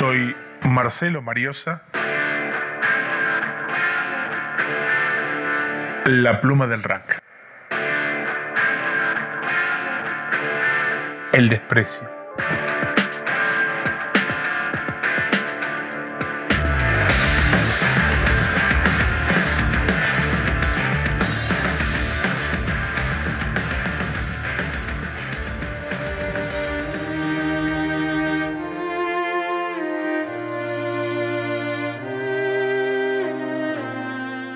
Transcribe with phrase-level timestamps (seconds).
[0.00, 0.34] Soy
[0.66, 1.82] Marcelo Mariosa.
[6.06, 7.22] La pluma del rack.
[11.34, 12.09] El desprecio.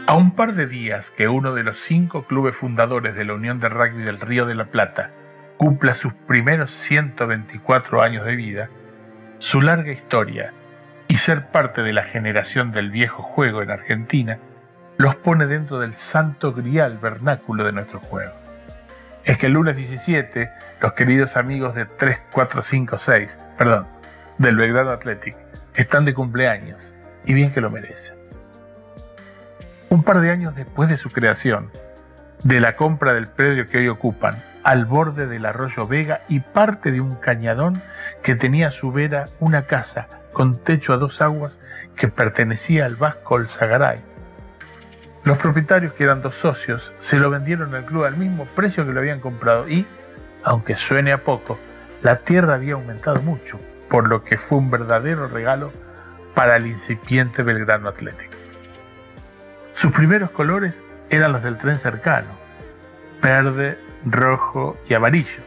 [0.07, 3.59] A un par de días que uno de los cinco clubes fundadores de la Unión
[3.59, 5.11] de Rugby del Río de la Plata
[5.57, 8.69] cumpla sus primeros 124 años de vida,
[9.39, 10.53] su larga historia
[11.09, 14.39] y ser parte de la generación del viejo juego en Argentina
[14.99, 18.35] los pone dentro del santo grial vernáculo de nuestro juego.
[19.25, 20.51] Es que el lunes 17,
[20.83, 23.87] los queridos amigos de 3456, perdón,
[24.37, 25.35] del Belgrano Athletic,
[25.75, 28.24] están de cumpleaños, y bien que lo merecen.
[29.95, 31.71] Un par de años después de su creación,
[32.43, 36.91] de la compra del predio que hoy ocupan, al borde del arroyo Vega y parte
[36.91, 37.81] de un cañadón
[38.21, 41.61] que tenía a su vera una casa con techo a dos aguas
[41.95, 44.03] que pertenecía al vasco Olzagaray.
[45.23, 48.93] Los propietarios, que eran dos socios, se lo vendieron al club al mismo precio que
[48.93, 49.87] lo habían comprado y,
[50.43, 51.57] aunque suene a poco,
[52.03, 55.71] la tierra había aumentado mucho, por lo que fue un verdadero regalo
[56.35, 58.34] para el incipiente Belgrano Atlético.
[59.85, 62.31] Sus primeros colores eran los del tren cercano,
[63.21, 65.43] verde, rojo y amarillo.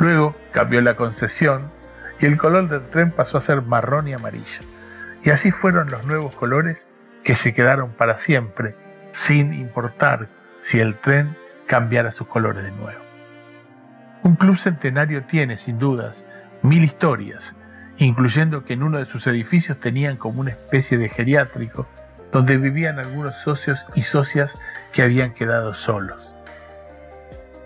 [0.00, 1.70] Luego cambió la concesión
[2.18, 4.62] y el color del tren pasó a ser marrón y amarillo.
[5.22, 6.88] Y así fueron los nuevos colores
[7.22, 8.74] que se quedaron para siempre,
[9.12, 10.26] sin importar
[10.58, 11.36] si el tren
[11.68, 13.00] cambiara sus colores de nuevo.
[14.24, 16.26] Un club centenario tiene, sin dudas,
[16.62, 17.54] mil historias,
[17.98, 21.86] incluyendo que en uno de sus edificios tenían como una especie de geriátrico
[22.32, 24.58] donde vivían algunos socios y socias
[24.92, 26.36] que habían quedado solos.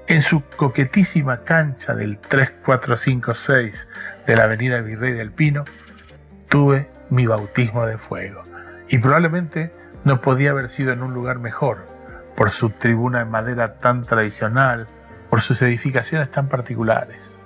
[0.06, 3.88] En su coquetísima cancha del 3456
[4.26, 5.64] de la avenida Virrey del Pino,
[6.48, 8.42] tuve mi bautismo de fuego.
[8.88, 9.72] Y probablemente
[10.04, 11.86] no podía haber sido en un lugar mejor,
[12.36, 14.86] por su tribuna de madera tan tradicional,
[15.30, 17.38] por sus edificaciones tan particulares.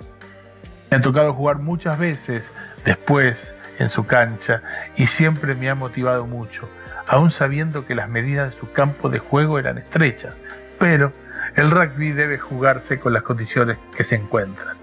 [0.91, 2.51] Me ha tocado jugar muchas veces
[2.83, 4.61] después en su cancha
[4.95, 6.69] y siempre me ha motivado mucho,
[7.07, 10.35] aún sabiendo que las medidas de su campo de juego eran estrechas,
[10.77, 11.11] pero
[11.55, 14.77] el rugby debe jugarse con las condiciones que se encuentran.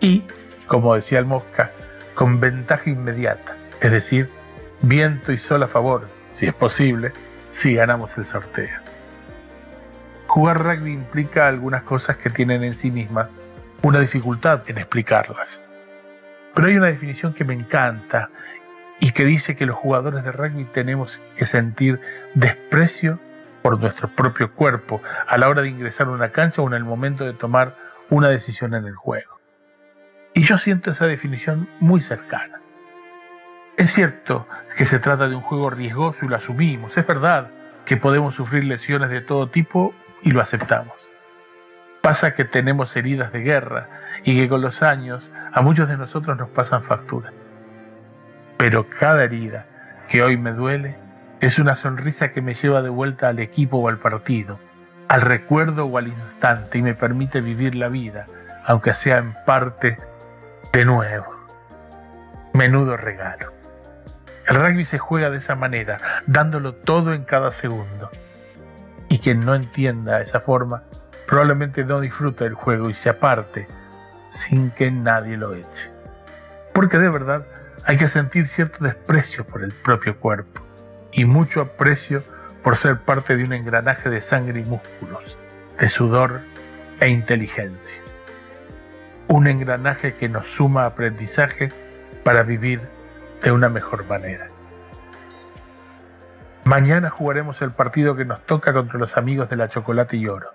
[0.00, 0.24] Y,
[0.66, 1.72] como decía el Mosca,
[2.14, 4.30] con ventaja inmediata, es decir,
[4.82, 7.12] viento y sol a favor, si es posible,
[7.50, 8.80] si ganamos el sorteo.
[10.26, 13.28] Jugar rugby implica algunas cosas que tienen en sí mismas
[13.82, 15.60] una dificultad en explicarlas.
[16.54, 18.30] Pero hay una definición que me encanta
[19.00, 22.00] y que dice que los jugadores de rugby tenemos que sentir
[22.34, 23.18] desprecio
[23.62, 26.84] por nuestro propio cuerpo a la hora de ingresar a una cancha o en el
[26.84, 27.76] momento de tomar
[28.10, 29.40] una decisión en el juego.
[30.34, 32.60] Y yo siento esa definición muy cercana.
[33.76, 36.96] Es cierto que se trata de un juego riesgoso y lo asumimos.
[36.96, 37.48] Es verdad
[37.84, 41.13] que podemos sufrir lesiones de todo tipo y lo aceptamos.
[42.04, 43.88] Pasa que tenemos heridas de guerra
[44.24, 47.32] y que con los años a muchos de nosotros nos pasan factura.
[48.58, 49.64] Pero cada herida
[50.10, 50.98] que hoy me duele
[51.40, 54.60] es una sonrisa que me lleva de vuelta al equipo o al partido,
[55.08, 58.26] al recuerdo o al instante y me permite vivir la vida,
[58.66, 59.96] aunque sea en parte,
[60.74, 61.34] de nuevo.
[62.52, 63.50] Menudo regalo.
[64.46, 68.10] El rugby se juega de esa manera, dándolo todo en cada segundo.
[69.08, 70.82] Y quien no entienda esa forma,
[71.26, 73.66] probablemente no disfruta el juego y se aparte
[74.28, 75.90] sin que nadie lo eche.
[76.72, 77.46] Porque de verdad
[77.84, 80.60] hay que sentir cierto desprecio por el propio cuerpo
[81.12, 82.24] y mucho aprecio
[82.62, 85.38] por ser parte de un engranaje de sangre y músculos,
[85.78, 86.40] de sudor
[87.00, 88.00] e inteligencia.
[89.28, 91.70] Un engranaje que nos suma aprendizaje
[92.24, 92.80] para vivir
[93.42, 94.46] de una mejor manera.
[96.64, 100.54] Mañana jugaremos el partido que nos toca contra los amigos de la Chocolate y Oro,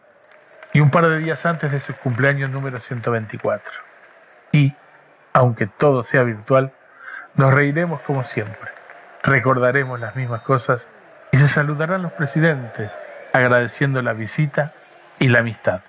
[0.73, 3.71] y un par de días antes de su cumpleaños número 124.
[4.51, 4.75] Y,
[5.33, 6.73] aunque todo sea virtual,
[7.35, 8.79] nos reiremos como siempre
[9.23, 10.89] recordaremos las mismas cosas
[11.31, 12.97] y se saludarán los presidentes
[13.33, 14.73] agradeciendo la visita
[15.19, 15.81] y la amistad.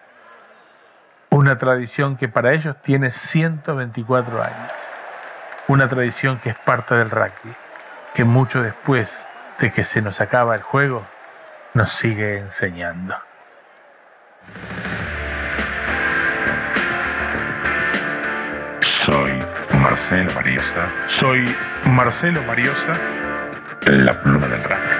[1.31, 4.73] Una tradición que para ellos tiene 124 años.
[5.69, 7.55] Una tradición que es parte del rugby,
[8.12, 9.26] que mucho después
[9.61, 11.05] de que se nos acaba el juego,
[11.75, 13.30] nos sigue enseñando.
[18.81, 19.32] Soy
[19.81, 20.32] Marcelo.
[20.35, 20.87] Mariosa.
[21.06, 21.44] Soy
[21.85, 22.93] Marcelo Mariosa,
[23.87, 25.00] la pluma del rack.